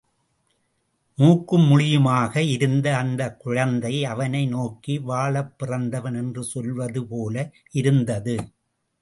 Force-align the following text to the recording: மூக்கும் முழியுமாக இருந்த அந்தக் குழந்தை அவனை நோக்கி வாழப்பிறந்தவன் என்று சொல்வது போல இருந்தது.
மூக்கும் 1.17 1.65
முழியுமாக 1.71 2.37
இருந்த 2.37 2.97
அந்தக் 2.97 3.39
குழந்தை 3.39 4.05
அவனை 4.05 4.45
நோக்கி 4.47 4.99
வாழப்பிறந்தவன் 4.99 6.15
என்று 6.15 6.43
சொல்வது 6.43 7.05
போல 7.05 7.53
இருந்தது. 7.71 8.37